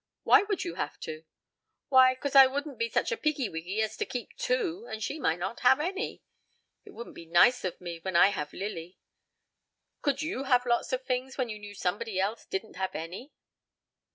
"Why 0.23 0.41
would 0.41 0.63
you 0.65 0.73
have 0.77 0.99
to?" 1.01 1.25
"Why, 1.89 2.15
'cause 2.15 2.33
I 2.35 2.47
wouldn't 2.47 2.79
be 2.79 2.89
such 2.89 3.11
a 3.11 3.17
piggy 3.17 3.49
wiggy 3.49 3.83
as 3.83 3.95
to 3.97 4.05
keep 4.07 4.35
two, 4.35 4.87
and 4.89 5.03
she 5.03 5.19
not 5.19 5.59
have 5.59 5.79
any. 5.79 6.23
It 6.83 6.89
wouldn't 6.89 7.13
be 7.13 7.27
nice 7.27 7.63
of 7.63 7.79
me, 7.79 7.99
when 7.99 8.15
I 8.15 8.29
have 8.29 8.51
Lily. 8.51 8.97
Could 10.01 10.23
you 10.23 10.45
have 10.45 10.65
lots 10.65 10.91
of 10.91 11.03
fings 11.05 11.37
when 11.37 11.49
you 11.49 11.59
knew 11.59 11.75
somebody 11.75 12.19
else 12.19 12.45
didn't 12.47 12.77
have 12.77 12.95
any?" 12.95 13.31